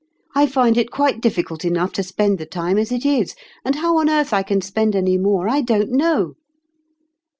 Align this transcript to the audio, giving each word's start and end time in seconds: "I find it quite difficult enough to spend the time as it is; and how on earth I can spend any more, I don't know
"I 0.33 0.47
find 0.47 0.79
it 0.79 0.89
quite 0.89 1.21
difficult 1.21 1.63
enough 1.63 1.91
to 1.93 2.01
spend 2.01 2.39
the 2.39 2.47
time 2.47 2.79
as 2.79 2.91
it 2.91 3.05
is; 3.05 3.35
and 3.63 3.75
how 3.75 3.99
on 3.99 4.09
earth 4.09 4.33
I 4.33 4.41
can 4.41 4.59
spend 4.61 4.95
any 4.95 5.15
more, 5.19 5.47
I 5.47 5.61
don't 5.61 5.91
know 5.91 6.33